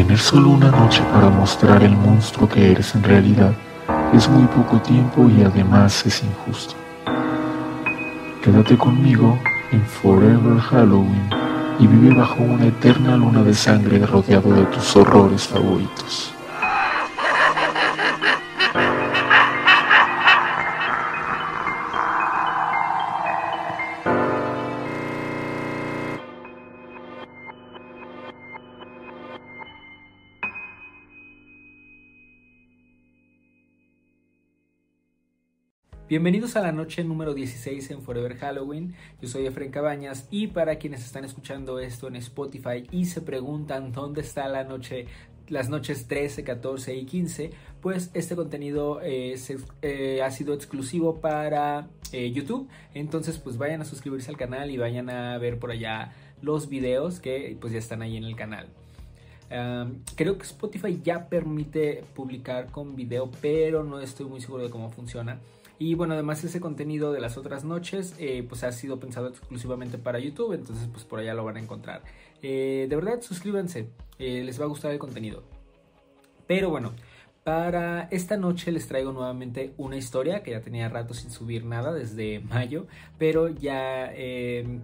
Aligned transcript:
Tener 0.00 0.18
solo 0.18 0.48
una 0.48 0.70
noche 0.70 1.02
para 1.12 1.28
mostrar 1.28 1.82
el 1.82 1.94
monstruo 1.94 2.48
que 2.48 2.72
eres 2.72 2.94
en 2.94 3.02
realidad 3.02 3.52
es 4.14 4.30
muy 4.30 4.46
poco 4.46 4.80
tiempo 4.80 5.28
y 5.28 5.42
además 5.42 6.06
es 6.06 6.22
injusto. 6.22 6.74
Quédate 8.42 8.78
conmigo 8.78 9.38
en 9.70 9.82
Forever 9.82 10.58
Halloween 10.58 11.28
y 11.78 11.86
vive 11.86 12.14
bajo 12.14 12.42
una 12.42 12.68
eterna 12.68 13.14
luna 13.14 13.42
de 13.42 13.52
sangre 13.52 13.98
rodeado 14.06 14.54
de 14.54 14.64
tus 14.64 14.96
horrores 14.96 15.46
favoritos. 15.46 16.32
Bienvenidos 36.10 36.56
a 36.56 36.60
la 36.60 36.72
noche 36.72 37.04
número 37.04 37.34
16 37.34 37.92
en 37.92 38.02
Forever 38.02 38.36
Halloween. 38.36 38.96
Yo 39.22 39.28
soy 39.28 39.46
Efren 39.46 39.70
Cabañas 39.70 40.26
y 40.28 40.48
para 40.48 40.74
quienes 40.74 41.04
están 41.04 41.24
escuchando 41.24 41.78
esto 41.78 42.08
en 42.08 42.16
Spotify 42.16 42.82
y 42.90 43.04
se 43.04 43.20
preguntan 43.20 43.92
dónde 43.92 44.20
está 44.20 44.48
la 44.48 44.64
noche, 44.64 45.06
las 45.46 45.68
noches 45.68 46.08
13, 46.08 46.42
14 46.42 46.96
y 46.96 47.06
15, 47.06 47.52
pues 47.80 48.10
este 48.12 48.34
contenido 48.34 49.00
eh, 49.04 49.36
eh, 49.82 50.20
ha 50.20 50.32
sido 50.32 50.52
exclusivo 50.52 51.20
para 51.20 51.86
eh, 52.10 52.32
YouTube. 52.32 52.68
Entonces 52.92 53.38
pues 53.38 53.56
vayan 53.56 53.80
a 53.80 53.84
suscribirse 53.84 54.32
al 54.32 54.36
canal 54.36 54.72
y 54.72 54.78
vayan 54.78 55.10
a 55.10 55.38
ver 55.38 55.60
por 55.60 55.70
allá 55.70 56.12
los 56.42 56.68
videos 56.68 57.20
que 57.20 57.56
pues 57.60 57.72
ya 57.72 57.78
están 57.78 58.02
ahí 58.02 58.16
en 58.16 58.24
el 58.24 58.34
canal. 58.34 58.66
creo 60.16 60.38
que 60.38 60.42
Spotify 60.42 61.00
ya 61.04 61.28
permite 61.28 62.02
publicar 62.16 62.72
con 62.72 62.96
video, 62.96 63.30
pero 63.40 63.84
no 63.84 64.00
estoy 64.00 64.26
muy 64.26 64.40
seguro 64.40 64.64
de 64.64 64.70
cómo 64.70 64.90
funciona. 64.90 65.38
Y 65.82 65.94
bueno, 65.94 66.12
además 66.12 66.44
ese 66.44 66.60
contenido 66.60 67.10
de 67.10 67.22
las 67.22 67.38
otras 67.38 67.64
noches 67.64 68.14
eh, 68.18 68.44
pues 68.46 68.64
ha 68.64 68.70
sido 68.70 69.00
pensado 69.00 69.28
exclusivamente 69.28 69.96
para 69.96 70.18
YouTube, 70.18 70.52
entonces 70.52 70.86
pues 70.92 71.04
por 71.04 71.20
allá 71.20 71.32
lo 71.32 71.42
van 71.42 71.56
a 71.56 71.60
encontrar. 71.60 72.02
Eh, 72.42 72.86
de 72.86 72.96
verdad, 72.96 73.22
suscríbanse, 73.22 73.88
eh, 74.18 74.42
les 74.44 74.60
va 74.60 74.66
a 74.66 74.68
gustar 74.68 74.92
el 74.92 74.98
contenido. 74.98 75.42
Pero 76.46 76.68
bueno, 76.68 76.92
para 77.44 78.08
esta 78.10 78.36
noche 78.36 78.72
les 78.72 78.88
traigo 78.88 79.12
nuevamente 79.12 79.72
una 79.78 79.96
historia 79.96 80.42
que 80.42 80.50
ya 80.50 80.60
tenía 80.60 80.90
rato 80.90 81.14
sin 81.14 81.30
subir 81.30 81.64
nada 81.64 81.94
desde 81.94 82.40
mayo, 82.50 82.86
pero 83.16 83.48
ya 83.48 84.12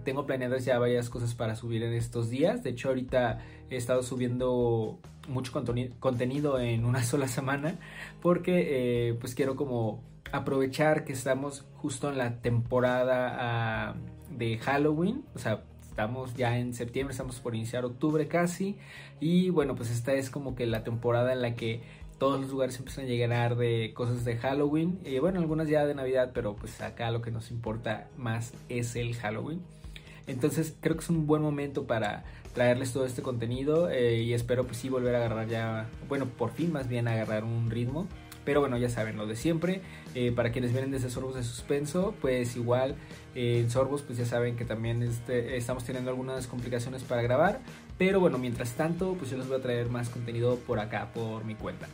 tengo 0.03 0.25
planeadas 0.25 0.65
ya 0.65 0.79
varias 0.79 1.11
cosas 1.11 1.35
para 1.35 1.55
subir 1.55 1.83
en 1.83 1.93
estos 1.93 2.31
días. 2.31 2.63
De 2.63 2.71
hecho, 2.71 2.89
ahorita 2.89 3.45
he 3.69 3.77
estado 3.77 4.01
subiendo 4.01 4.97
mucho 5.27 5.51
contenido 5.99 6.59
en 6.59 6.85
una 6.85 7.03
sola 7.03 7.27
semana 7.27 7.75
porque 8.19 9.15
pues 9.21 9.35
quiero 9.35 9.55
como 9.55 10.01
aprovechar 10.31 11.05
que 11.05 11.13
estamos 11.13 11.65
justo 11.75 12.09
en 12.09 12.17
la 12.17 12.41
temporada 12.41 13.37
ah, 13.39 13.95
de 14.29 14.57
Halloween, 14.57 15.23
o 15.35 15.39
sea, 15.39 15.63
estamos 15.89 16.35
ya 16.35 16.57
en 16.57 16.73
septiembre, 16.73 17.11
estamos 17.11 17.39
por 17.39 17.55
iniciar 17.55 17.85
octubre 17.85 18.27
casi, 18.27 18.77
y 19.19 19.49
bueno, 19.49 19.75
pues 19.75 19.89
esta 19.89 20.13
es 20.13 20.29
como 20.29 20.55
que 20.55 20.65
la 20.65 20.83
temporada 20.83 21.33
en 21.33 21.41
la 21.41 21.55
que 21.55 21.81
todos 22.19 22.41
los 22.41 22.49
lugares 22.49 22.77
empiezan 22.77 23.05
a 23.05 23.07
llegar 23.07 23.55
de 23.55 23.93
cosas 23.93 24.25
de 24.25 24.37
Halloween, 24.37 24.99
y 25.05 25.19
bueno, 25.19 25.39
algunas 25.39 25.67
ya 25.67 25.85
de 25.85 25.95
Navidad, 25.95 26.31
pero 26.33 26.55
pues 26.55 26.81
acá 26.81 27.11
lo 27.11 27.21
que 27.21 27.31
nos 27.31 27.51
importa 27.51 28.07
más 28.17 28.53
es 28.69 28.95
el 28.95 29.15
Halloween. 29.15 29.61
Entonces 30.27 30.75
creo 30.81 30.95
que 30.97 31.03
es 31.03 31.09
un 31.09 31.25
buen 31.25 31.41
momento 31.41 31.87
para 31.87 32.25
traerles 32.53 32.91
todo 32.91 33.05
este 33.05 33.21
contenido 33.21 33.89
eh, 33.89 34.21
y 34.23 34.33
espero 34.33 34.65
pues 34.65 34.77
sí 34.77 34.89
volver 34.89 35.15
a 35.15 35.19
agarrar 35.19 35.47
ya, 35.47 35.87
bueno, 36.09 36.25
por 36.25 36.51
fin 36.51 36.71
más 36.71 36.87
bien 36.87 37.07
agarrar 37.07 37.43
un 37.43 37.69
ritmo. 37.69 38.07
Pero 38.47 38.61
bueno, 38.61 38.77
ya 38.77 38.87
saben, 38.87 39.17
lo 39.17 39.27
de 39.27 39.35
siempre. 39.35 39.81
Eh, 40.15 40.31
para 40.31 40.53
quienes 40.53 40.71
vienen 40.71 40.89
desde 40.89 41.09
Sorbos 41.09 41.35
de 41.35 41.43
Suspenso, 41.43 42.15
pues 42.21 42.55
igual 42.55 42.95
eh, 43.35 43.59
en 43.59 43.69
Sorbos, 43.69 44.03
pues 44.03 44.17
ya 44.17 44.25
saben 44.25 44.55
que 44.55 44.63
también 44.63 45.03
este, 45.03 45.57
estamos 45.57 45.83
teniendo 45.83 46.11
algunas 46.11 46.47
complicaciones 46.47 47.03
para 47.03 47.21
grabar. 47.21 47.59
Pero 47.97 48.21
bueno, 48.21 48.37
mientras 48.37 48.71
tanto, 48.75 49.15
pues 49.15 49.31
yo 49.31 49.37
les 49.37 49.49
voy 49.49 49.57
a 49.57 49.61
traer 49.61 49.89
más 49.89 50.07
contenido 50.07 50.55
por 50.59 50.79
acá, 50.79 51.11
por 51.13 51.43
mi 51.43 51.55
cuenta. 51.55 51.87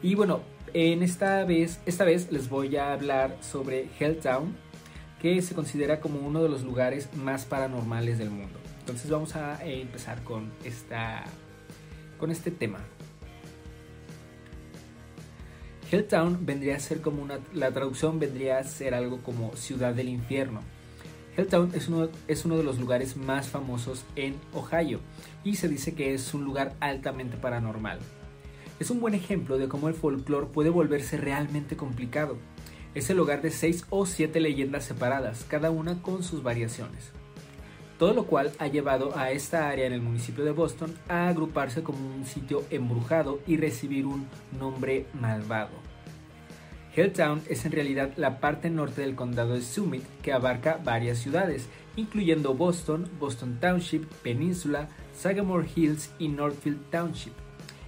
Y 0.00 0.14
bueno, 0.14 0.42
en 0.74 1.02
esta 1.02 1.44
vez, 1.44 1.80
esta 1.86 2.04
vez 2.04 2.30
les 2.30 2.48
voy 2.48 2.76
a 2.76 2.92
hablar 2.92 3.36
sobre 3.40 3.88
Helltown, 3.98 4.54
que 5.20 5.42
se 5.42 5.56
considera 5.56 5.98
como 5.98 6.20
uno 6.20 6.40
de 6.40 6.50
los 6.50 6.62
lugares 6.62 7.12
más 7.16 7.46
paranormales 7.46 8.18
del 8.18 8.30
mundo. 8.30 8.60
Entonces 8.78 9.10
vamos 9.10 9.34
a 9.34 9.58
empezar 9.64 10.22
con, 10.22 10.52
esta, 10.64 11.24
con 12.16 12.30
este 12.30 12.52
tema. 12.52 12.78
Helltown 15.94 16.44
vendría 16.44 16.74
a 16.74 16.80
ser 16.80 17.00
como 17.00 17.22
una, 17.22 17.38
la 17.52 17.70
traducción 17.70 18.18
vendría 18.18 18.58
a 18.58 18.64
ser 18.64 18.94
algo 18.94 19.18
como 19.18 19.54
ciudad 19.54 19.94
del 19.94 20.08
infierno. 20.08 20.60
Helltown 21.36 21.70
es 21.72 21.86
uno, 21.86 22.08
es 22.26 22.44
uno 22.44 22.56
de 22.56 22.64
los 22.64 22.80
lugares 22.80 23.16
más 23.16 23.46
famosos 23.46 24.04
en 24.16 24.34
Ohio 24.52 24.98
y 25.44 25.54
se 25.54 25.68
dice 25.68 25.94
que 25.94 26.12
es 26.12 26.34
un 26.34 26.44
lugar 26.44 26.74
altamente 26.80 27.36
paranormal. 27.36 28.00
Es 28.80 28.90
un 28.90 28.98
buen 28.98 29.14
ejemplo 29.14 29.56
de 29.56 29.68
cómo 29.68 29.88
el 29.88 29.94
folclore 29.94 30.48
puede 30.48 30.68
volverse 30.68 31.16
realmente 31.16 31.76
complicado. 31.76 32.38
Es 32.96 33.08
el 33.08 33.20
hogar 33.20 33.40
de 33.40 33.52
seis 33.52 33.84
o 33.88 34.04
siete 34.04 34.40
leyendas 34.40 34.84
separadas, 34.84 35.46
cada 35.46 35.70
una 35.70 36.02
con 36.02 36.24
sus 36.24 36.42
variaciones. 36.42 37.12
Todo 38.00 38.14
lo 38.14 38.26
cual 38.26 38.50
ha 38.58 38.66
llevado 38.66 39.16
a 39.16 39.30
esta 39.30 39.68
área 39.68 39.86
en 39.86 39.92
el 39.92 40.02
municipio 40.02 40.44
de 40.44 40.50
Boston 40.50 40.92
a 41.08 41.28
agruparse 41.28 41.84
como 41.84 42.04
un 42.16 42.26
sitio 42.26 42.64
embrujado 42.70 43.38
y 43.46 43.58
recibir 43.58 44.06
un 44.06 44.26
nombre 44.58 45.06
malvado. 45.14 45.83
Helltown 46.96 47.42
es 47.48 47.64
en 47.64 47.72
realidad 47.72 48.12
la 48.16 48.38
parte 48.38 48.70
norte 48.70 49.00
del 49.00 49.16
condado 49.16 49.54
de 49.54 49.62
Summit 49.62 50.04
que 50.22 50.32
abarca 50.32 50.78
varias 50.82 51.18
ciudades, 51.18 51.68
incluyendo 51.96 52.54
Boston, 52.54 53.08
Boston 53.18 53.58
Township, 53.60 54.04
Península, 54.22 54.88
Sagamore 55.12 55.68
Hills 55.74 56.10
y 56.18 56.28
Northfield 56.28 56.90
Township. 56.90 57.32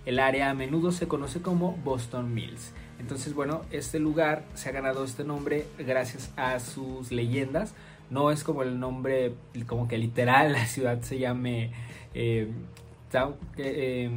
El 0.05 0.19
área 0.19 0.51
a 0.51 0.55
menudo 0.55 0.93
se 0.93 1.07
conoce 1.09 1.41
como 1.41 1.77
Boston 1.85 2.35
Mills. 2.35 2.73
Entonces, 2.99 3.35
bueno, 3.35 3.63
este 3.71 3.99
lugar 3.99 4.45
se 4.55 4.69
ha 4.69 4.73
ganado 4.73 5.05
este 5.05 5.25
nombre 5.25 5.67
gracias 5.79 6.33
a 6.37 6.59
sus 6.61 7.13
leyendas. 7.13 7.75
No 8.11 8.31
es 8.31 8.43
como 8.43 8.63
el 8.63 8.79
nombre, 8.81 9.35
como 9.67 9.87
que 9.89 9.99
literal 9.99 10.53
la 10.53 10.67
ciudad 10.67 11.01
se 11.03 11.19
llame 11.19 11.73
eh, 12.15 12.49
eh, 13.59 14.11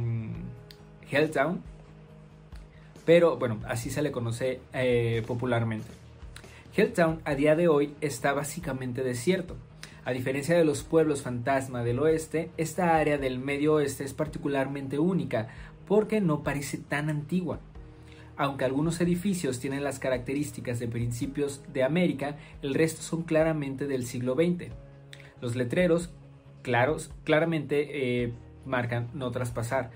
Helltown, 1.10 1.62
pero 3.10 3.36
bueno, 3.36 3.58
así 3.66 3.90
se 3.90 4.02
le 4.02 4.12
conoce 4.12 4.60
eh, 4.72 5.24
popularmente. 5.26 5.88
Helltown 6.76 7.20
a 7.24 7.34
día 7.34 7.56
de 7.56 7.66
hoy 7.66 7.92
está 8.00 8.32
básicamente 8.32 9.02
desierto. 9.02 9.56
A 10.04 10.12
diferencia 10.12 10.56
de 10.56 10.64
los 10.64 10.84
pueblos 10.84 11.22
fantasma 11.22 11.82
del 11.82 11.98
oeste, 11.98 12.52
esta 12.56 12.94
área 12.94 13.18
del 13.18 13.40
medio 13.40 13.74
oeste 13.74 14.04
es 14.04 14.14
particularmente 14.14 15.00
única 15.00 15.48
porque 15.88 16.20
no 16.20 16.44
parece 16.44 16.78
tan 16.78 17.10
antigua. 17.10 17.58
Aunque 18.36 18.64
algunos 18.64 19.00
edificios 19.00 19.58
tienen 19.58 19.82
las 19.82 19.98
características 19.98 20.78
de 20.78 20.86
principios 20.86 21.62
de 21.72 21.82
América, 21.82 22.36
el 22.62 22.74
resto 22.74 23.02
son 23.02 23.24
claramente 23.24 23.88
del 23.88 24.06
siglo 24.06 24.36
XX. 24.36 24.70
Los 25.40 25.56
letreros, 25.56 26.10
claros, 26.62 27.10
claramente 27.24 27.88
eh, 28.22 28.34
marcan 28.64 29.08
no 29.14 29.30
traspasar. 29.30 29.90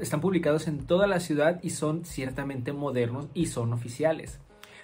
están 0.00 0.20
publicados 0.20 0.68
en 0.68 0.86
toda 0.86 1.06
la 1.06 1.20
ciudad 1.20 1.60
y 1.62 1.70
son 1.70 2.04
ciertamente 2.04 2.72
modernos 2.72 3.28
y 3.34 3.46
son 3.46 3.72
oficiales. 3.72 4.40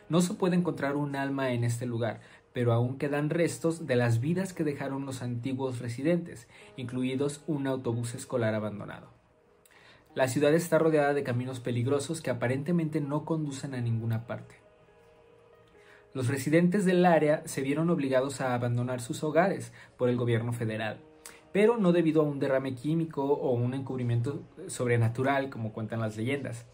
No 0.08 0.20
se 0.20 0.34
puede 0.34 0.56
encontrar 0.56 0.96
un 0.96 1.16
alma 1.16 1.52
en 1.52 1.64
este 1.64 1.86
lugar, 1.86 2.20
pero 2.52 2.72
aún 2.72 2.98
quedan 2.98 3.30
restos 3.30 3.86
de 3.86 3.96
las 3.96 4.20
vidas 4.20 4.52
que 4.52 4.64
dejaron 4.64 5.06
los 5.06 5.22
antiguos 5.22 5.78
residentes, 5.78 6.48
incluidos 6.76 7.42
un 7.46 7.66
autobús 7.66 8.14
escolar 8.14 8.54
abandonado. 8.54 9.08
La 10.14 10.26
ciudad 10.26 10.52
está 10.54 10.78
rodeada 10.78 11.14
de 11.14 11.22
caminos 11.22 11.60
peligrosos 11.60 12.20
que 12.20 12.30
aparentemente 12.30 13.00
no 13.00 13.24
conducen 13.24 13.74
a 13.74 13.80
ninguna 13.80 14.26
parte. 14.26 14.56
Los 16.12 16.26
residentes 16.26 16.84
del 16.84 17.06
área 17.06 17.42
se 17.46 17.62
vieron 17.62 17.88
obligados 17.88 18.40
a 18.40 18.54
abandonar 18.54 19.00
sus 19.00 19.22
hogares 19.22 19.72
por 19.96 20.08
el 20.08 20.16
gobierno 20.16 20.52
federal 20.52 21.00
pero 21.52 21.76
no 21.76 21.92
debido 21.92 22.22
a 22.22 22.24
un 22.24 22.38
derrame 22.38 22.74
químico 22.74 23.24
o 23.24 23.52
un 23.52 23.74
encubrimiento 23.74 24.42
sobrenatural 24.68 25.50
como 25.50 25.72
cuentan 25.72 26.00
las 26.00 26.16
leyendas. 26.16 26.66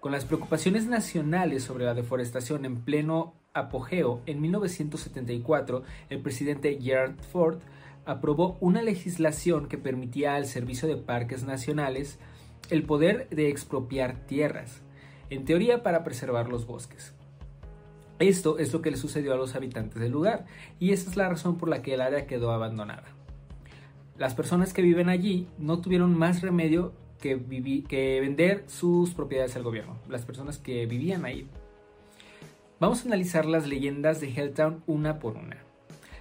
Con 0.00 0.12
las 0.12 0.24
preocupaciones 0.24 0.86
nacionales 0.86 1.64
sobre 1.64 1.84
la 1.84 1.94
deforestación 1.94 2.64
en 2.64 2.82
pleno 2.82 3.34
apogeo, 3.54 4.20
en 4.26 4.40
1974 4.40 5.82
el 6.10 6.20
presidente 6.20 6.78
Gerald 6.80 7.20
Ford 7.22 7.60
aprobó 8.04 8.58
una 8.60 8.82
legislación 8.82 9.66
que 9.66 9.78
permitía 9.78 10.34
al 10.34 10.46
Servicio 10.46 10.88
de 10.88 10.96
Parques 10.96 11.44
Nacionales 11.44 12.18
el 12.70 12.84
poder 12.84 13.28
de 13.30 13.48
expropiar 13.48 14.26
tierras, 14.26 14.82
en 15.30 15.44
teoría 15.44 15.82
para 15.82 16.04
preservar 16.04 16.48
los 16.48 16.66
bosques. 16.66 17.14
Esto 18.18 18.58
es 18.58 18.72
lo 18.72 18.80
que 18.80 18.90
le 18.90 18.96
sucedió 18.96 19.32
a 19.32 19.36
los 19.36 19.54
habitantes 19.54 20.00
del 20.00 20.12
lugar, 20.12 20.46
y 20.78 20.92
esa 20.92 21.10
es 21.10 21.16
la 21.16 21.28
razón 21.28 21.56
por 21.56 21.68
la 21.68 21.82
que 21.82 21.94
el 21.94 22.00
área 22.00 22.26
quedó 22.26 22.52
abandonada. 22.52 23.13
Las 24.16 24.34
personas 24.34 24.72
que 24.72 24.82
viven 24.82 25.08
allí 25.08 25.48
no 25.58 25.80
tuvieron 25.80 26.16
más 26.16 26.40
remedio 26.40 26.92
que, 27.20 28.20
vender 28.20 28.64
sus 28.68 29.12
propiedades 29.14 29.56
al 29.56 29.62
gobierno, 29.62 29.98
las 30.08 30.24
personas 30.24 30.58
que 30.58 30.86
vivían 30.86 31.24
ahí. 31.24 31.48
Vamos 32.78 33.02
a 33.02 33.06
analizar 33.06 33.46
las 33.46 33.66
leyendas 33.66 34.20
de 34.20 34.28
Helltown 34.28 34.82
una 34.86 35.18
por 35.18 35.36
una. 35.36 35.58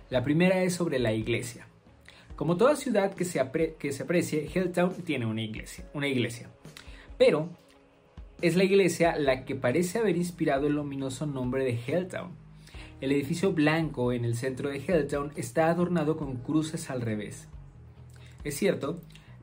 La 0.09 0.23
primera 0.23 0.63
es 0.63 0.73
sobre 0.73 0.97
la 0.97 1.13
iglesia. 1.13 1.67
Como 2.35 2.57
toda 2.57 2.75
ciudad 2.75 3.13
que 3.13 3.25
se, 3.25 3.43
se 3.91 4.03
aprecie, 4.03 4.49
Helltown 4.51 4.93
tiene 5.03 5.25
una 5.25 5.41
iglesia, 5.41 5.85
una 5.93 6.07
iglesia. 6.07 6.49
Pero 7.17 7.49
es 8.41 8.55
la 8.55 8.63
iglesia 8.63 9.17
la 9.17 9.45
que 9.45 9.55
parece 9.55 9.99
haber 9.99 10.17
inspirado 10.17 10.65
el 10.65 10.79
ominoso 10.79 11.27
nombre 11.27 11.63
de 11.63 11.79
Helltown. 11.85 12.31
El 13.01 13.11
edificio 13.11 13.51
blanco 13.51 14.13
en 14.13 14.25
el 14.25 14.35
centro 14.35 14.69
de 14.69 14.77
Helltown 14.77 15.31
está 15.35 15.67
adornado 15.67 16.17
con 16.17 16.37
cruces 16.37 16.89
al 16.89 17.01
revés. 17.01 17.49
Es 18.43 18.55
cierto, 18.55 18.99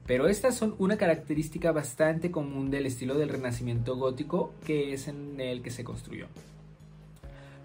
pero 0.07 0.29
estas 0.29 0.57
son 0.57 0.75
una 0.79 0.97
característica 0.97 1.73
bastante 1.73 2.31
común 2.31 2.71
del 2.71 2.85
estilo 2.87 3.15
del 3.17 3.29
renacimiento 3.29 3.97
gótico 3.97 4.53
que 4.67 4.93
es 4.93 5.09
en 5.09 5.41
el 5.41 5.63
que 5.63 5.71
se 5.71 5.85
construyó. 5.85 6.27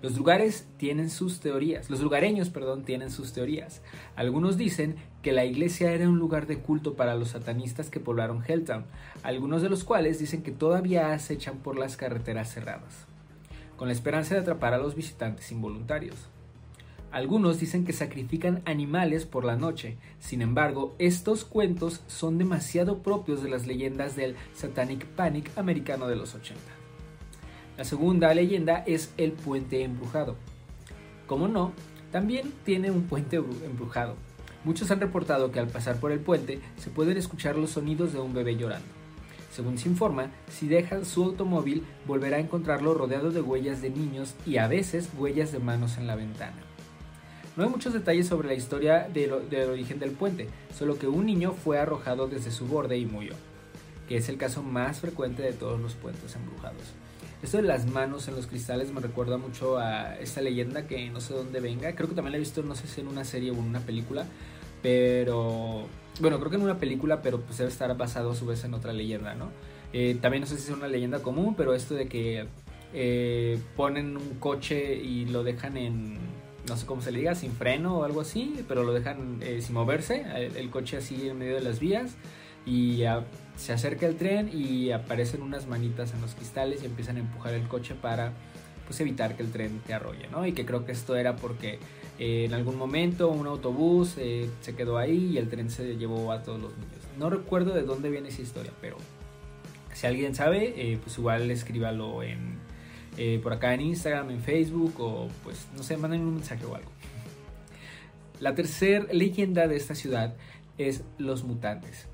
Los 0.02 0.16
lugares 0.16 0.68
tienen 0.78 1.10
sus 1.10 1.40
teorías, 1.40 1.90
los 1.90 2.02
lugareños, 2.02 2.50
perdón, 2.50 2.84
tienen 2.84 3.10
sus 3.10 3.34
teorías. 3.34 3.82
Algunos 4.16 4.56
dicen 4.58 4.98
que 5.24 5.32
la 5.32 5.46
iglesia 5.46 5.92
era 5.92 6.08
un 6.08 6.20
lugar 6.20 6.46
de 6.46 6.60
culto 6.60 6.94
para 6.94 7.16
los 7.16 7.30
satanistas 7.30 7.90
que 7.90 8.00
poblaron 8.00 8.44
Helltown, 8.48 8.86
algunos 9.24 9.64
de 9.64 9.70
los 9.70 9.84
cuales 9.84 10.20
dicen 10.20 10.44
que 10.44 10.52
todavía 10.52 11.12
acechan 11.12 11.58
por 11.58 11.80
las 11.80 11.98
carreteras 11.98 12.54
cerradas, 12.54 13.06
con 13.78 13.88
la 13.88 13.94
esperanza 13.94 14.36
de 14.36 14.42
atrapar 14.42 14.76
a 14.76 14.78
los 14.78 14.94
visitantes 14.94 15.52
involuntarios. 15.52 16.30
Algunos 17.16 17.62
dicen 17.62 17.86
que 17.86 17.94
sacrifican 17.94 18.62
animales 18.66 19.26
por 19.26 19.46
la 19.46 19.56
noche, 19.56 19.96
sin 20.20 20.42
embargo, 20.42 20.98
estos 21.00 21.46
cuentos 21.46 22.02
son 22.08 22.38
demasiado 22.38 23.04
propios 23.04 23.42
de 23.42 23.50
las 23.50 23.66
leyendas 23.66 24.18
del 24.18 24.36
Satanic 24.54 25.06
Panic 25.06 25.50
americano 25.58 26.10
de 26.10 26.18
los 26.18 26.36
80. 26.36 26.60
La 27.78 27.86
segunda 27.86 28.34
leyenda 28.34 28.84
es 28.86 29.14
el 29.16 29.32
puente 29.32 29.82
embrujado. 29.84 30.36
Como 31.26 31.48
no, 31.48 31.72
también 32.12 32.52
tiene 32.66 32.92
un 32.92 33.04
puente 33.04 33.38
embrujado. 33.38 34.18
Muchos 34.66 34.92
han 34.92 35.00
reportado 35.00 35.54
que 35.54 35.62
al 35.62 35.68
pasar 35.68 36.02
por 36.02 36.12
el 36.12 36.20
puente 36.20 36.60
se 36.76 36.90
pueden 36.90 37.16
escuchar 37.16 37.56
los 37.56 37.70
sonidos 37.70 38.12
de 38.12 38.20
un 38.20 38.34
bebé 38.34 38.58
llorando. 38.58 38.90
Según 39.54 39.78
se 39.78 39.88
informa, 39.88 40.32
si 40.50 40.68
deja 40.68 41.06
su 41.06 41.24
automóvil 41.24 41.86
volverá 42.06 42.36
a 42.36 42.42
encontrarlo 42.42 42.94
rodeado 42.94 43.32
de 43.32 43.40
huellas 43.40 43.82
de 43.82 43.90
niños 43.90 44.36
y 44.46 44.58
a 44.58 44.68
veces 44.68 45.12
huellas 45.18 45.54
de 45.54 45.60
manos 45.60 45.98
en 45.98 46.08
la 46.08 46.18
ventana. 46.18 46.75
No 47.56 47.64
hay 47.64 47.70
muchos 47.70 47.94
detalles 47.94 48.28
sobre 48.28 48.50
la 48.50 48.54
historia 48.54 49.08
del 49.14 49.70
origen 49.70 49.98
del 49.98 50.12
puente, 50.12 50.50
solo 50.78 51.00
que 51.00 51.08
un 51.08 51.26
niño 51.26 51.54
fue 51.54 51.80
arrojado 51.80 52.28
desde 52.28 52.52
su 52.52 52.68
borde 52.68 52.98
y 52.98 53.06
murió, 53.06 53.34
que 54.10 54.18
es 54.18 54.28
el 54.28 54.38
caso 54.38 54.62
más 54.62 55.00
frecuente 55.00 55.42
de 55.42 55.54
todos 55.54 55.80
los 55.80 55.94
puentes 55.94 56.36
embrujados. 56.36 56.82
Esto 57.42 57.58
de 57.58 57.64
las 57.64 57.86
manos 57.86 58.28
en 58.28 58.36
los 58.36 58.48
cristales 58.48 58.92
me 58.92 59.00
recuerda 59.00 59.38
mucho 59.38 59.78
a 59.78 60.18
esta 60.18 60.42
leyenda 60.42 60.88
que 60.88 61.10
no 61.10 61.22
sé 61.22 61.34
dónde 61.34 61.60
venga. 61.60 61.94
Creo 61.96 62.10
que 62.10 62.16
también 62.16 62.32
la 62.32 62.38
he 62.38 62.40
visto, 62.40 62.62
no 62.64 62.76
sé 62.76 62.88
si 62.88 63.02
en 63.02 63.08
una 63.08 63.24
serie 63.24 63.52
o 63.52 63.54
en 63.54 63.60
una 63.60 63.80
película. 63.80 64.26
Pero, 64.82 65.88
bueno, 66.20 66.40
creo 66.40 66.50
que 66.50 66.58
en 66.58 66.64
una 66.64 66.80
película, 66.80 67.22
pero 67.22 67.42
pues 67.42 67.58
debe 67.58 67.70
estar 67.70 67.96
basado 67.96 68.32
a 68.32 68.36
su 68.36 68.46
vez 68.46 68.64
en 68.64 68.74
otra 68.74 68.94
leyenda, 68.94 69.36
¿no? 69.36 69.52
Eh, 69.94 70.18
también 70.22 70.42
no 70.42 70.48
sé 70.48 70.58
si 70.58 70.72
es 70.72 70.76
una 70.76 70.88
leyenda 70.88 71.20
común, 71.20 71.56
pero 71.56 71.74
esto 71.74 71.94
de 71.94 72.08
que 72.08 72.48
eh, 72.94 73.60
ponen 73.76 74.18
un 74.18 74.40
coche 74.40 74.96
y 74.96 75.26
lo 75.26 75.44
dejan 75.44 75.78
en, 75.78 76.18
no 76.68 76.78
sé 76.78 76.86
cómo 76.86 77.02
se 77.02 77.12
le 77.12 77.20
diga, 77.20 77.36
sin 77.36 77.52
freno 77.52 78.00
o 78.00 78.04
algo 78.04 78.22
así, 78.22 78.64
pero 78.68 78.84
lo 78.84 78.94
dejan 78.94 79.40
eh, 79.42 79.62
sin 79.62 79.76
moverse, 79.76 80.26
el, 80.56 80.70
coche 80.70 80.98
así 80.98 81.30
en 81.30 81.38
medio 81.38 81.56
de 81.56 81.62
las 81.62 81.80
vías 81.80 82.16
y 82.66 83.04
se 83.56 83.74
acerca 83.74 84.08
el 84.08 84.16
tren 84.16 84.50
y 84.52 84.92
aparecen 84.92 85.42
unas 85.42 85.68
manitas 85.68 86.14
en 86.14 86.22
los 86.22 86.34
cristales 86.34 86.82
y 86.82 86.88
empiezan 86.88 87.18
a 87.18 87.20
empujar 87.20 87.54
el 87.54 87.68
coche 87.68 87.94
para 87.94 88.34
pues 88.88 89.00
evitar 89.00 89.36
que 89.36 89.44
el 89.44 89.52
tren 89.52 89.82
te 89.86 89.94
arrolle, 89.94 90.28
¿no? 90.30 90.46
Y 90.46 90.54
que 90.54 90.66
creo 90.66 90.86
que 90.86 90.92
esto 90.92 91.16
era 91.16 91.36
porque 91.36 91.80
eh, 92.20 92.46
en 92.46 92.54
algún 92.54 92.78
momento 92.78 93.30
un 93.30 93.48
autobús 93.48 94.16
eh, 94.18 94.50
se 94.62 94.76
quedó 94.76 94.98
ahí 94.98 95.32
y 95.34 95.38
el 95.38 95.50
tren 95.50 95.70
se 95.70 95.98
llevó 95.98 96.32
a 96.32 96.44
todos 96.44 96.60
los 96.60 96.72
niños. 96.78 96.92
No 97.18 97.30
recuerdo 97.30 97.74
de 97.74 97.84
dónde 97.84 98.10
viene 98.10 98.30
esa 98.30 98.42
historia, 98.42 98.72
pero 98.82 98.98
si 99.94 100.08
alguien 100.08 100.36
sabe, 100.36 101.00
pues 101.04 101.18
igual 101.18 101.50
escríbalo 101.50 102.22
en, 102.22 102.60
por 103.42 103.54
acá 103.54 103.74
en 103.74 103.82
Instagram, 103.82 104.32
en 104.32 104.42
Facebook 104.42 104.94
o 105.00 105.28
pues 105.44 105.68
no 105.76 105.84
sé, 105.84 105.98
manden 105.98 106.22
un 106.22 106.36
mensaje 106.36 106.66
o 106.66 106.76
algo. 106.76 106.90
La 108.40 108.54
tercera 108.54 109.06
leyenda 109.12 109.68
de 109.68 109.78
esta 109.78 109.96
ciudad 109.96 110.36
es 110.78 111.04
los 111.18 111.44
mutantes. 111.44 112.08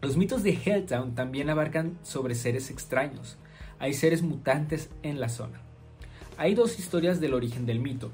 Los 0.00 0.16
mitos 0.16 0.42
de 0.42 0.58
Helltown 0.64 1.14
también 1.14 1.50
abarcan 1.50 1.98
sobre 2.02 2.34
seres 2.34 2.70
extraños. 2.70 3.36
Hay 3.78 3.94
seres 3.94 4.22
mutantes 4.22 4.90
en 5.02 5.18
la 5.18 5.28
zona. 5.28 5.62
Hay 6.36 6.54
dos 6.54 6.78
historias 6.78 7.20
del 7.20 7.34
origen 7.34 7.66
del 7.66 7.80
mito. 7.80 8.12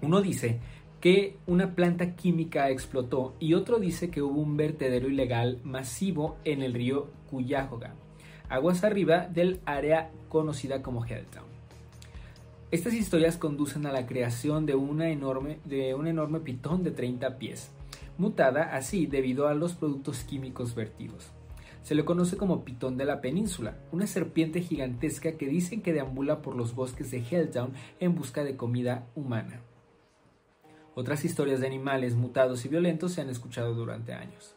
Uno 0.00 0.20
dice 0.20 0.58
que 1.00 1.36
una 1.46 1.74
planta 1.74 2.16
química 2.16 2.70
explotó 2.70 3.36
y 3.38 3.54
otro 3.54 3.78
dice 3.78 4.10
que 4.10 4.22
hubo 4.22 4.40
un 4.40 4.56
vertedero 4.56 5.08
ilegal 5.08 5.60
masivo 5.62 6.38
en 6.44 6.62
el 6.62 6.74
río 6.74 7.08
Cuyahoga, 7.30 7.94
aguas 8.48 8.84
arriba 8.84 9.26
del 9.26 9.60
área 9.64 10.10
conocida 10.28 10.82
como 10.82 11.04
Helltown. 11.04 11.46
Estas 12.70 12.94
historias 12.94 13.36
conducen 13.36 13.86
a 13.86 13.92
la 13.92 14.06
creación 14.06 14.66
de, 14.66 14.74
una 14.74 15.08
enorme, 15.10 15.60
de 15.64 15.94
un 15.94 16.08
enorme 16.08 16.40
pitón 16.40 16.82
de 16.82 16.90
30 16.90 17.38
pies, 17.38 17.70
mutada 18.18 18.74
así 18.74 19.06
debido 19.06 19.46
a 19.46 19.54
los 19.54 19.74
productos 19.74 20.24
químicos 20.24 20.74
vertidos. 20.74 21.30
Se 21.84 21.94
le 21.94 22.04
conoce 22.04 22.36
como 22.36 22.64
pitón 22.64 22.96
de 22.96 23.04
la 23.04 23.20
península, 23.20 23.76
una 23.92 24.08
serpiente 24.08 24.60
gigantesca 24.60 25.36
que 25.36 25.46
dicen 25.46 25.80
que 25.80 25.92
deambula 25.92 26.42
por 26.42 26.56
los 26.56 26.74
bosques 26.74 27.12
de 27.12 27.18
Helltown 27.18 27.72
en 28.00 28.16
busca 28.16 28.42
de 28.42 28.56
comida 28.56 29.06
humana. 29.14 29.60
Otras 30.96 31.24
historias 31.24 31.60
de 31.60 31.68
animales 31.68 32.16
mutados 32.16 32.64
y 32.64 32.68
violentos 32.68 33.12
se 33.12 33.20
han 33.20 33.30
escuchado 33.30 33.74
durante 33.74 34.14
años. 34.14 34.55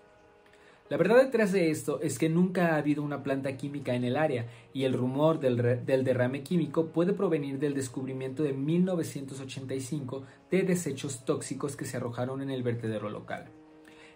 La 0.89 0.97
verdad 0.97 1.17
detrás 1.17 1.51
de 1.51 1.69
esto 1.69 2.01
es 2.01 2.17
que 2.17 2.29
nunca 2.29 2.73
ha 2.73 2.77
habido 2.77 3.03
una 3.03 3.21
planta 3.21 3.55
química 3.57 3.93
en 3.93 4.03
el 4.03 4.17
área 4.17 4.47
y 4.73 4.85
el 4.85 4.93
rumor 4.93 5.39
del, 5.39 5.85
derrame 5.85 6.41
químico 6.41 6.87
puede 6.87 7.13
provenir 7.13 7.59
del 7.59 7.75
descubrimiento 7.75 8.41
de 8.41 8.53
1985 8.53 10.23
de 10.49 10.63
desechos 10.63 11.25
tóxicos 11.25 11.75
que 11.75 11.85
se 11.85 11.97
arrojaron 11.97 12.41
en 12.41 12.49
el 12.49 12.63
vertedero 12.63 13.11
local. 13.11 13.51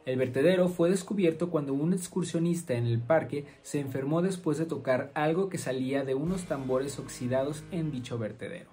El 0.08 0.18
vertedero 0.18 0.68
fue 0.68 0.90
descubierto 0.90 1.52
cuando 1.52 1.76
un 1.76 1.94
excursionista 1.94 2.74
en 2.74 2.88
el 2.88 3.00
parque 3.00 3.46
se 3.62 3.80
enfermó 3.80 4.24
después 4.24 4.58
de 4.58 4.66
tocar 4.66 5.12
algo 5.14 5.50
que 5.50 5.60
salía 5.60 6.04
de 6.04 6.16
unos 6.16 6.46
tambores 6.46 6.98
oxidados 6.98 7.64
en 7.70 7.92
dicho 7.92 8.18
vertedero. 8.18 8.72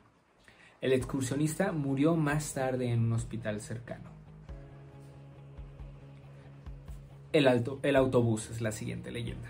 El 0.81 0.95
excursionista 0.95 1.71
murió 1.73 2.17
más 2.17 2.55
tarde 2.55 2.91
en 2.91 3.01
un 3.01 3.13
hospital 3.13 3.61
cercano. 3.61 4.20
El, 7.33 7.49
el 7.83 7.97
autobús 7.97 8.51
es 8.51 8.61
la 8.61 8.73
siguiente 8.73 9.13
leyenda. 9.13 9.49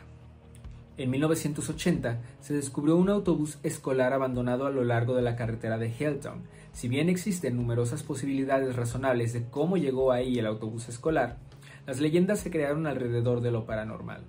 En 0.98 1.08
1980 1.08 2.20
se 2.40 2.52
descubrió 2.52 2.96
un 2.96 3.08
autobús 3.08 3.58
escolar 3.62 4.12
abandonado 4.12 4.66
a 4.66 4.70
lo 4.70 4.84
largo 4.84 5.14
de 5.14 5.22
la 5.22 5.34
carretera 5.34 5.78
de 5.78 5.90
Helltown. 5.90 6.42
Si 6.74 6.88
bien 6.88 7.08
existen 7.08 7.56
numerosas 7.56 8.02
posibilidades 8.02 8.76
razonables 8.76 9.32
de 9.32 9.46
cómo 9.48 9.78
llegó 9.78 10.12
ahí 10.12 10.38
el 10.38 10.44
autobús 10.44 10.90
escolar, 10.90 11.38
las 11.86 12.00
leyendas 12.00 12.40
se 12.40 12.50
crearon 12.50 12.86
alrededor 12.86 13.40
de 13.40 13.50
lo 13.50 13.64
paranormal. 13.64 14.24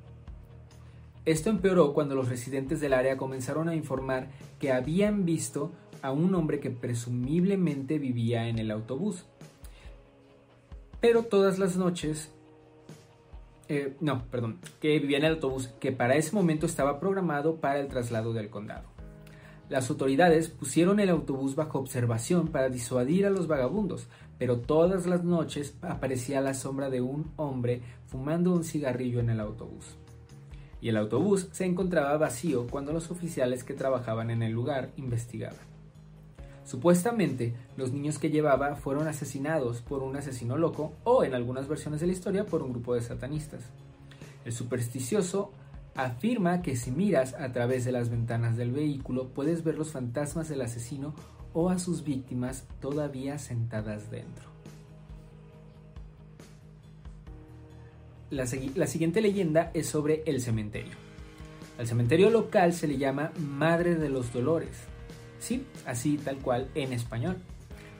Esto 1.26 1.50
empeoró 1.50 1.94
cuando 1.94 2.16
los 2.16 2.30
residentes 2.30 2.80
del 2.80 2.94
área 2.94 3.18
comenzaron 3.18 3.68
a 3.68 3.76
informar 3.76 4.30
que 4.58 4.72
habían 4.72 5.26
visto 5.26 5.72
a 6.02 6.12
un 6.12 6.34
hombre 6.36 6.62
que 6.62 6.72
presumiblemente 6.72 8.00
vivía 8.00 8.48
en 8.48 8.60
el 8.60 8.72
autobús. 8.72 9.26
Pero 11.02 11.24
todas 11.24 11.60
las 11.60 11.76
noches 11.76 12.32
eh, 13.74 13.96
no, 14.02 14.26
perdón, 14.26 14.60
que 14.82 15.00
vivía 15.00 15.18
en 15.18 15.24
el 15.24 15.36
autobús 15.36 15.70
que 15.80 15.94
para 15.94 16.18
ese 16.18 16.36
momento 16.36 16.66
estaba 16.66 17.00
programado 17.00 17.56
para 17.56 17.80
el 17.80 17.88
traslado 17.88 18.34
del 18.34 18.50
condado. 18.50 18.84
Las 19.70 19.90
autoridades 19.90 20.50
pusieron 20.50 21.00
el 21.00 21.08
autobús 21.08 21.56
bajo 21.56 21.80
observación 21.80 22.50
para 22.50 22.68
disuadir 22.68 23.26
a 23.26 23.30
los 23.30 23.48
vagabundos, 23.48 24.10
pero 24.38 24.60
todas 24.60 25.06
las 25.06 25.24
noches 25.24 25.74
aparecía 25.82 26.42
la 26.42 26.54
sombra 26.54 26.90
de 26.90 27.00
un 27.00 27.32
hombre 27.38 27.82
fumando 28.08 28.52
un 28.52 28.66
cigarrillo 28.66 29.22
en 29.22 29.30
el 29.30 29.40
autobús. 29.40 29.96
Y 30.82 30.90
el 30.90 30.98
autobús 30.98 31.48
se 31.54 31.64
encontraba 31.64 32.18
vacío 32.18 32.68
cuando 32.68 32.92
los 32.92 33.10
oficiales 33.10 33.64
que 33.64 33.74
trabajaban 33.74 34.32
en 34.32 34.44
el 34.44 34.52
lugar 34.52 34.90
investigaban. 34.98 35.71
Supuestamente, 36.66 37.54
los 37.76 37.92
niños 37.92 38.20
que 38.20 38.30
llevaba 38.30 38.76
fueron 38.76 39.08
asesinados 39.08 39.82
por 39.82 40.04
un 40.04 40.16
asesino 40.16 40.58
loco 40.58 40.94
o, 41.04 41.24
en 41.24 41.34
algunas 41.34 41.68
versiones 41.68 42.02
de 42.02 42.08
la 42.08 42.14
historia, 42.14 42.46
por 42.46 42.62
un 42.62 42.72
grupo 42.72 42.94
de 42.96 43.02
satanistas. 43.02 43.64
El 44.46 44.54
supersticioso 44.54 45.52
afirma 45.96 46.62
que 46.62 46.76
si 46.76 46.92
miras 46.92 47.34
a 47.34 47.52
través 47.52 47.86
de 47.86 47.92
las 47.92 48.10
ventanas 48.10 48.58
del 48.58 48.72
vehículo 48.72 49.30
puedes 49.30 49.64
ver 49.64 49.78
los 49.78 49.92
fantasmas 49.92 50.48
del 50.50 50.62
asesino 50.62 51.14
o 51.54 51.70
a 51.70 51.80
sus 51.80 52.04
víctimas 52.04 52.66
todavía 52.80 53.38
sentadas 53.38 54.10
dentro. 54.10 54.52
La, 58.30 58.48
siguiente 58.48 59.20
leyenda 59.20 59.72
es 59.74 59.88
sobre 59.88 60.24
el 60.26 60.40
cementerio. 60.40 60.94
Al 61.78 61.86
cementerio 61.86 62.30
local 62.30 62.72
se 62.72 62.88
le 62.88 62.98
llama 62.98 63.32
Madre 63.38 63.96
de 63.96 64.08
los 64.08 64.32
Dolores. 64.32 64.91
Sí, 65.42 65.66
así 65.86 66.18
tal 66.18 66.38
cual 66.38 66.70
en 66.76 66.94
español. 66.94 67.38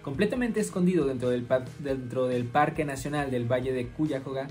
Completamente 0.04 0.60
escondido 0.60 1.06
dentro 1.06 1.30
del, 1.30 2.46
Parque 2.46 2.86
Nacional 2.86 3.30
del 3.30 3.52
Valle 3.52 3.74
de 3.74 3.88
Cuyahoga, 3.88 4.48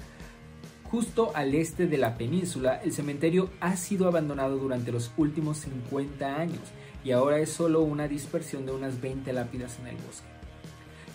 justo 0.85 1.33
al 1.35 1.55
este 1.55 1.87
de 1.87 1.99
la 1.99 2.17
península, 2.17 2.81
el 2.83 2.93
cementerio 2.93 3.49
ha 3.61 3.77
sido 3.77 4.07
abandonado 4.07 4.59
durante 4.59 4.93
los 4.93 5.13
últimos 5.17 5.59
50 5.59 6.37
años 6.37 6.61
y 7.05 7.13
ahora 7.13 7.39
es 7.39 7.51
solo 7.51 7.81
una 7.83 8.09
dispersión 8.09 8.67
de 8.67 8.73
unas 8.73 9.01
20 9.01 9.33
lápidas 9.33 9.79
en 9.81 9.89
el 9.89 9.97
bosque. 9.97 10.29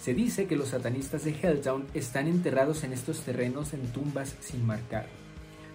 Se 0.02 0.14
dice 0.14 0.48
que 0.48 0.56
los 0.56 0.70
satanistas 0.70 1.26
de 1.26 1.32
Helltown 1.32 1.88
están 1.94 2.28
enterrados 2.28 2.84
en 2.84 2.94
estos 2.94 3.22
terrenos 3.22 3.74
en 3.74 3.88
tumbas 3.88 4.36
sin 4.40 4.66
marcar, 4.66 5.08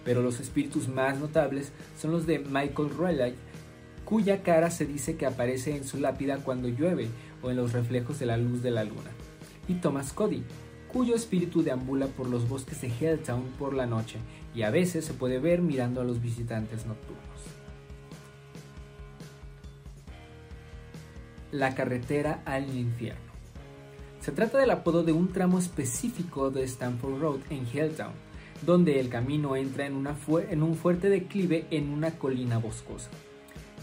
pero 0.03 0.21
los 0.21 0.39
espíritus 0.39 0.87
más 0.87 1.19
notables 1.19 1.71
son 1.99 2.11
los 2.11 2.25
de 2.25 2.39
Michael 2.39 2.89
Rayleigh, 2.97 3.35
cuya 4.05 4.43
cara 4.43 4.71
se 4.71 4.85
dice 4.85 5.15
que 5.15 5.25
aparece 5.25 5.75
en 5.75 5.83
su 5.83 5.99
lápida 5.99 6.37
cuando 6.37 6.67
llueve 6.67 7.09
o 7.41 7.49
en 7.49 7.57
los 7.57 7.73
reflejos 7.73 8.19
de 8.19 8.25
la 8.25 8.37
luz 8.37 8.61
de 8.61 8.71
la 8.71 8.83
luna, 8.83 9.11
y 9.67 9.75
Thomas 9.75 10.13
Cody, 10.13 10.43
cuyo 10.91 11.15
espíritu 11.15 11.63
deambula 11.63 12.07
por 12.07 12.27
los 12.27 12.47
bosques 12.49 12.81
de 12.81 12.87
Helltown 12.89 13.43
por 13.57 13.73
la 13.73 13.85
noche 13.85 14.19
y 14.53 14.63
a 14.63 14.69
veces 14.69 15.05
se 15.05 15.13
puede 15.13 15.39
ver 15.39 15.61
mirando 15.61 16.01
a 16.01 16.03
los 16.03 16.21
visitantes 16.21 16.85
nocturnos. 16.85 17.21
La 21.51 21.75
carretera 21.75 22.41
al 22.45 22.75
infierno. 22.75 23.31
Se 24.19 24.31
trata 24.31 24.57
del 24.57 24.71
apodo 24.71 25.03
de 25.03 25.13
un 25.13 25.29
tramo 25.29 25.59
específico 25.59 26.51
de 26.51 26.63
Stanford 26.63 27.19
Road 27.19 27.39
en 27.49 27.65
Helltown, 27.65 28.13
donde 28.65 28.99
el 28.99 29.09
camino 29.09 29.55
entra 29.55 29.85
en, 29.87 30.05
en 30.49 30.63
un 30.63 30.75
fuerte 30.75 31.09
declive 31.09 31.65
en 31.71 31.89
una 31.89 32.11
colina 32.11 32.57
boscosa. 32.57 33.09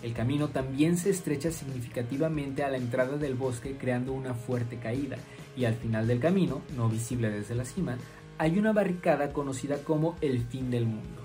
El 0.02 0.12
camino 0.12 0.48
también 0.48 0.96
se 0.96 1.10
estrecha 1.10 1.50
significativamente 1.50 2.62
a 2.62 2.70
la 2.70 2.76
entrada 2.76 3.16
del 3.16 3.34
bosque 3.34 3.76
creando 3.76 4.12
una 4.12 4.34
fuerte 4.34 4.76
caída, 4.76 5.16
y 5.56 5.64
al 5.64 5.74
final 5.74 6.06
del 6.06 6.20
camino, 6.20 6.62
no 6.76 6.88
visible 6.88 7.30
desde 7.30 7.56
la 7.56 7.64
cima, 7.64 7.98
hay 8.38 8.58
una 8.58 8.72
barricada 8.72 9.32
conocida 9.32 9.78
como 9.78 10.16
el 10.20 10.42
fin 10.42 10.70
del 10.70 10.86
mundo. 10.86 11.22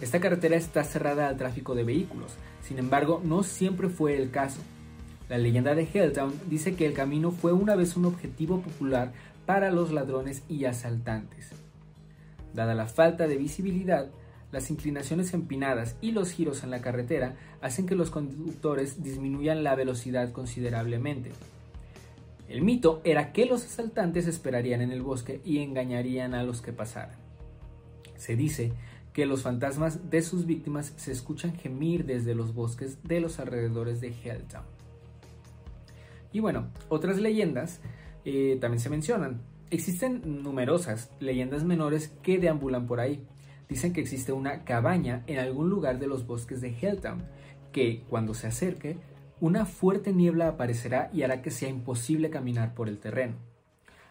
Esta 0.00 0.18
carretera 0.20 0.56
está 0.56 0.82
cerrada 0.82 1.28
al 1.28 1.36
tráfico 1.36 1.74
de 1.74 1.84
vehículos, 1.84 2.32
sin 2.62 2.78
embargo 2.78 3.20
no 3.22 3.42
siempre 3.42 3.88
fue 3.88 4.16
el 4.16 4.30
caso. 4.30 4.60
La 5.28 5.38
leyenda 5.38 5.74
de 5.74 5.88
Helltown 5.92 6.32
dice 6.48 6.74
que 6.74 6.86
el 6.86 6.94
camino 6.94 7.30
fue 7.30 7.52
una 7.52 7.76
vez 7.76 7.96
un 7.96 8.06
objetivo 8.06 8.60
popular 8.60 9.12
para 9.46 9.70
los 9.70 9.92
ladrones 9.92 10.42
y 10.48 10.64
asaltantes. 10.64 11.50
Dada 12.54 12.74
la 12.74 12.86
falta 12.86 13.26
de 13.26 13.36
visibilidad, 13.36 14.08
las 14.54 14.70
inclinaciones 14.70 15.34
empinadas 15.34 15.96
y 16.00 16.12
los 16.12 16.30
giros 16.30 16.64
en 16.64 16.70
la 16.70 16.80
carretera 16.80 17.36
hacen 17.60 17.84
que 17.84 17.94
los 17.94 18.10
conductores 18.10 19.02
disminuyan 19.02 19.62
la 19.62 19.74
velocidad 19.74 20.32
considerablemente. 20.32 21.32
El 22.48 22.62
mito 22.62 23.00
era 23.04 23.32
que 23.32 23.46
los 23.46 23.64
asaltantes 23.64 24.26
esperarían 24.26 24.80
en 24.80 24.92
el 24.92 25.02
bosque 25.02 25.40
y 25.44 25.58
engañarían 25.58 26.34
a 26.34 26.42
los 26.42 26.62
que 26.62 26.72
pasaran. 26.72 27.16
Se 28.16 28.36
dice 28.36 28.72
que 29.12 29.26
los 29.26 29.42
fantasmas 29.42 30.10
de 30.10 30.22
sus 30.22 30.46
víctimas 30.46 30.92
se 30.96 31.12
escuchan 31.12 31.56
gemir 31.56 32.04
desde 32.04 32.34
los 32.34 32.54
bosques 32.54 33.02
de 33.02 33.20
los 33.20 33.38
alrededores 33.38 34.00
de 34.00 34.08
Helltown. 34.08 34.64
Y 36.32 36.40
bueno, 36.40 36.68
otras 36.88 37.18
leyendas 37.18 37.80
eh, 38.24 38.58
también 38.60 38.80
se 38.80 38.90
mencionan. 38.90 39.40
Existen 39.70 40.42
numerosas 40.42 41.10
leyendas 41.20 41.64
menores 41.64 42.08
que 42.22 42.38
deambulan 42.38 42.86
por 42.86 43.00
ahí. 43.00 43.24
Dicen 43.68 43.92
que 43.92 44.00
existe 44.00 44.32
una 44.32 44.64
cabaña 44.64 45.22
en 45.26 45.38
algún 45.38 45.70
lugar 45.70 45.98
de 45.98 46.06
los 46.06 46.26
bosques 46.26 46.60
de 46.60 46.76
Helltown, 46.78 47.24
que 47.72 48.02
cuando 48.08 48.34
se 48.34 48.46
acerque, 48.46 48.98
una 49.40 49.66
fuerte 49.66 50.12
niebla 50.12 50.48
aparecerá 50.48 51.10
y 51.12 51.22
hará 51.22 51.42
que 51.42 51.50
sea 51.50 51.68
imposible 51.68 52.30
caminar 52.30 52.74
por 52.74 52.88
el 52.88 52.98
terreno. 52.98 53.36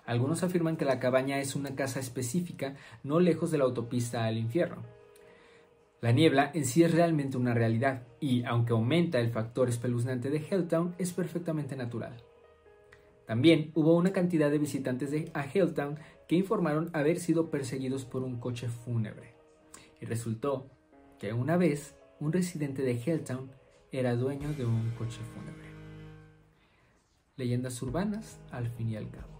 Algunos 0.06 0.44
afirman 0.44 0.76
que 0.76 0.86
la 0.86 1.00
cabaña 1.00 1.40
es 1.40 1.56
una 1.56 1.76
casa 1.76 2.00
específica 2.00 2.76
no 3.04 3.20
lejos 3.20 3.52
de 3.52 3.58
la 3.58 3.64
autopista 3.64 4.26
al 4.26 4.38
infierno. 4.38 4.84
La 6.02 6.12
niebla 6.12 6.52
en 6.54 6.66
sí 6.66 6.84
es 6.84 6.94
realmente 6.94 7.38
una 7.38 7.54
realidad 7.54 8.04
y, 8.20 8.44
aunque 8.44 8.74
aumenta 8.74 9.22
el 9.22 9.32
factor 9.32 9.70
espeluznante 9.70 10.30
de 10.30 10.46
Helltown, 10.46 10.96
es 10.98 11.14
perfectamente 11.14 11.78
natural. 11.78 12.18
También 13.26 13.72
hubo 13.74 13.96
una 13.96 14.12
cantidad 14.12 14.52
de 14.52 14.58
visitantes 14.58 15.12
de, 15.12 15.32
a 15.34 15.46
Helltown 15.46 15.98
que 16.28 16.36
informaron 16.36 16.90
haber 16.92 17.20
sido 17.20 17.50
perseguidos 17.50 18.04
por 18.04 18.24
un 18.24 18.42
coche 18.42 18.68
fúnebre. 18.68 19.43
Resultó 20.06 20.70
que 21.20 21.34
una 21.34 21.58
vez 21.58 21.96
un 22.20 22.34
residente 22.34 22.82
de 22.82 23.02
Helltown 23.02 23.52
era 23.92 24.16
dueño 24.16 24.52
de 24.54 24.66
un 24.66 24.92
coche 24.98 25.20
fúnebre. 25.34 25.70
Leyendas 27.36 27.82
urbanas 27.82 28.40
al 28.52 28.68
fin 28.70 28.90
y 28.90 28.96
al 28.96 29.10
cabo. 29.10 29.34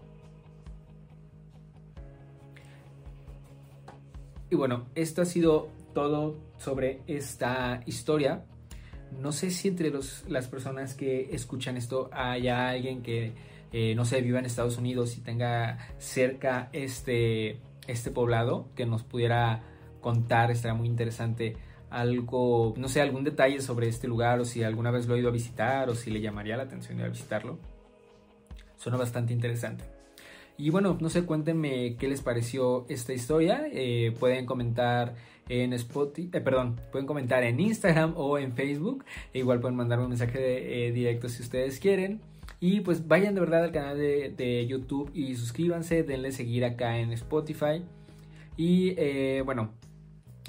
Y 4.50 4.56
bueno, 4.56 4.86
esto 4.94 5.22
ha 5.22 5.24
sido 5.24 5.68
todo 5.94 6.36
sobre 6.58 7.00
esta 7.06 7.82
historia. 7.86 8.44
No 9.20 9.32
sé 9.32 9.50
si 9.50 9.68
entre 9.68 9.92
las 10.28 10.48
personas 10.48 10.94
que 10.94 11.34
escuchan 11.34 11.76
esto 11.76 12.08
haya 12.12 12.68
alguien 12.68 13.02
que, 13.02 13.32
eh, 13.72 13.94
no 13.94 14.04
sé, 14.04 14.20
viva 14.20 14.38
en 14.38 14.44
Estados 14.44 14.78
Unidos 14.78 15.16
y 15.16 15.20
tenga 15.20 15.78
cerca 15.98 16.68
este, 16.72 17.60
este 17.86 18.10
poblado 18.10 18.68
que 18.74 18.86
nos 18.86 19.02
pudiera 19.02 19.62
contar, 20.04 20.50
estaría 20.50 20.74
muy 20.74 20.86
interesante 20.86 21.56
algo, 21.90 22.74
no 22.76 22.88
sé, 22.88 23.00
algún 23.00 23.24
detalle 23.24 23.60
sobre 23.60 23.88
este 23.88 24.06
lugar 24.08 24.40
o 24.40 24.44
si 24.44 24.62
alguna 24.62 24.90
vez 24.90 25.06
lo 25.06 25.14
he 25.14 25.20
ido 25.20 25.28
a 25.28 25.32
visitar 25.32 25.88
o 25.88 25.94
si 25.94 26.10
le 26.10 26.20
llamaría 26.20 26.56
la 26.56 26.64
atención 26.64 26.98
ir 26.98 27.04
a 27.06 27.08
visitarlo. 27.08 27.58
Suena 28.76 28.98
bastante 28.98 29.32
interesante. 29.32 29.84
Y 30.56 30.70
bueno, 30.70 30.96
no 31.00 31.08
sé, 31.08 31.24
cuéntenme 31.24 31.96
qué 31.96 32.08
les 32.08 32.20
pareció 32.20 32.86
esta 32.88 33.12
historia. 33.12 33.66
Eh, 33.72 34.14
pueden 34.20 34.46
comentar 34.46 35.14
en 35.48 35.72
Spotify, 35.72 36.30
eh, 36.32 36.40
perdón, 36.40 36.80
pueden 36.92 37.06
comentar 37.06 37.42
en 37.42 37.58
Instagram 37.58 38.14
o 38.16 38.38
en 38.38 38.52
Facebook. 38.52 39.04
E 39.32 39.40
igual 39.40 39.60
pueden 39.60 39.76
mandarme 39.76 40.04
un 40.04 40.10
mensaje 40.10 40.86
eh, 40.86 40.92
directo 40.92 41.28
si 41.28 41.42
ustedes 41.42 41.80
quieren. 41.80 42.20
Y 42.60 42.80
pues 42.80 43.06
vayan 43.08 43.34
de 43.34 43.40
verdad 43.40 43.64
al 43.64 43.72
canal 43.72 43.98
de, 43.98 44.32
de 44.36 44.66
YouTube 44.66 45.10
y 45.12 45.34
suscríbanse, 45.34 46.02
denle 46.02 46.30
seguir 46.32 46.64
acá 46.64 46.98
en 46.98 47.12
Spotify. 47.12 47.82
Y 48.56 48.94
bueno, 49.42 49.70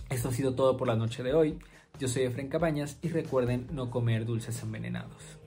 esto 0.09 0.29
ha 0.29 0.31
sido 0.31 0.55
todo 0.55 0.77
por 0.77 0.87
la 0.87 0.95
noche 0.95 1.23
de 1.23 1.33
hoy. 1.33 1.59
Yo 1.99 2.07
soy 2.07 2.23
Efren 2.23 2.49
Cabañas 2.49 2.97
y 3.01 3.09
recuerden 3.09 3.67
no 3.71 3.89
comer 3.89 4.25
dulces 4.25 4.61
envenenados. 4.63 5.39